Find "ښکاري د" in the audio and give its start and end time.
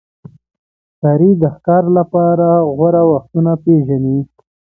0.93-1.43